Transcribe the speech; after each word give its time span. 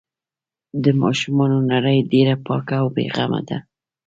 د 0.83 0.85
ماشومانو 1.01 1.57
نړۍ 1.71 1.97
ډېره 2.11 2.35
پاکه 2.45 2.75
او 2.81 2.87
بې 2.95 3.05
غمه 3.15 3.41
ده. 3.49 3.57